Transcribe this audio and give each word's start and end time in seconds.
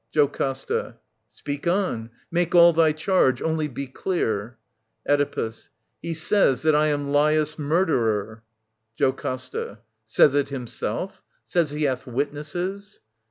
JOCASTA. 0.11 0.95
Speak 1.29 1.67
on. 1.67 2.09
Make 2.31 2.55
all 2.55 2.73
thy 2.73 2.91
charge. 2.91 3.39
Only 3.39 3.67
be 3.67 3.85
clear. 3.85 4.57
Oedipus. 5.07 5.69
He 6.01 6.15
says 6.15 6.63
that 6.63 6.75
I 6.75 6.87
am 6.87 7.09
Lalus* 7.09 7.57
miu 7.57 7.85
derer. 7.85 8.41
JoCASTA. 8.99 9.77
Sajrs 10.09 10.33
it 10.33 10.49
himself? 10.49 11.21
Says 11.45 11.69
he 11.69 11.83
hath 11.83 12.07
witnesses 12.07 12.99